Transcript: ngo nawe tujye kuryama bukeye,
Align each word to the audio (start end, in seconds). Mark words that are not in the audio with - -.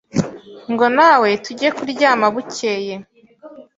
ngo 0.71 0.85
nawe 0.97 1.29
tujye 1.43 1.69
kuryama 1.77 2.27
bukeye, 2.33 2.95